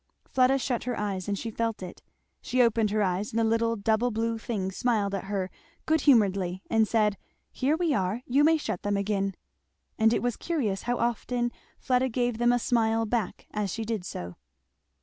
[0.27, 2.01] Fleda shut her eyes and she felt it;
[2.41, 5.51] she opened her eyes, and the little double blue things smiled at her
[5.85, 7.19] good humouredly and said,
[7.51, 9.35] "Here we are you may shut them again."
[9.99, 14.03] And it was curious how often Fleda gave them a smile back as she did
[14.03, 14.37] so.